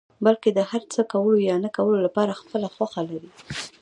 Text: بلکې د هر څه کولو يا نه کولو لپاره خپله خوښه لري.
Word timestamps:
بلکې 0.25 0.49
د 0.53 0.59
هر 0.71 0.81
څه 0.93 1.01
کولو 1.11 1.39
يا 1.49 1.55
نه 1.63 1.69
کولو 1.77 1.97
لپاره 2.05 2.39
خپله 2.41 2.67
خوښه 2.75 3.01
لري. 3.11 3.31